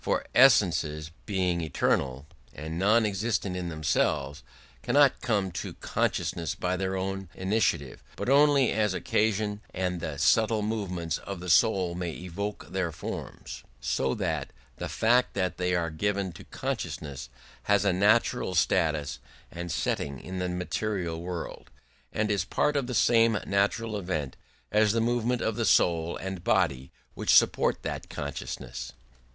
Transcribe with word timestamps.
For 0.03 0.25
essences, 0.33 1.11
being 1.27 1.61
eternal 1.61 2.25
and 2.55 2.79
non 2.79 3.05
existent 3.05 3.55
in 3.55 3.69
themselves, 3.69 4.41
cannot 4.81 5.21
come 5.21 5.51
to 5.51 5.75
consciousness 5.75 6.55
by 6.55 6.75
their 6.75 6.97
own 6.97 7.29
initiative, 7.35 8.03
but 8.15 8.27
only 8.27 8.71
as 8.71 8.95
occasion 8.95 9.61
and 9.75 9.99
the 9.99 10.17
subtle 10.17 10.63
movements 10.63 11.19
of 11.19 11.39
the 11.39 11.51
soul 11.51 11.93
may 11.93 12.13
evoke 12.15 12.71
their 12.71 12.91
forms; 12.91 13.63
so 13.79 14.15
that 14.15 14.49
the 14.77 14.89
fact 14.89 15.35
that 15.35 15.57
they 15.57 15.75
are 15.75 15.91
given 15.91 16.31
to 16.31 16.45
consciousness 16.45 17.29
has 17.65 17.85
a 17.85 17.93
natural 17.93 18.55
status 18.55 19.19
and 19.51 19.71
setting 19.71 20.19
in 20.19 20.39
the 20.39 20.49
material 20.49 21.21
world, 21.21 21.69
and 22.11 22.31
is 22.31 22.43
part 22.43 22.75
of 22.75 22.87
the 22.87 22.95
same 22.95 23.37
natural 23.45 23.95
event 23.95 24.35
as 24.71 24.93
the 24.93 24.99
movement 24.99 25.43
of 25.43 25.55
the 25.55 25.63
soul 25.63 26.17
and 26.17 26.43
body 26.43 26.91
which 27.13 27.35
supports 27.37 27.77
that 27.83 28.09
consciousness. 28.09 28.93